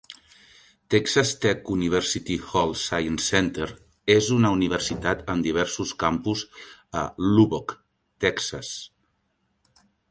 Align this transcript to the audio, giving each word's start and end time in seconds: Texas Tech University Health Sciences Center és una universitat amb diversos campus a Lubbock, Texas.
Texas 0.93 1.29
Tech 1.43 1.59
University 1.77 2.37
Health 2.51 2.79
Sciences 2.85 3.29
Center 3.35 3.69
és 4.15 4.31
una 4.39 4.53
universitat 4.57 5.23
amb 5.35 5.49
diversos 5.49 5.93
campus 6.07 6.45
a 7.05 7.09
Lubbock, 7.31 7.79
Texas. 8.27 8.75